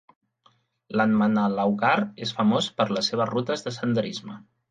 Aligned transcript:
Landmannalaugar 1.01 1.93
és 2.27 2.33
famós 2.39 2.71
per 2.79 2.89
les 2.99 3.13
seves 3.13 3.31
rutes 3.35 3.67
de 3.67 3.77
senderisme. 3.79 4.43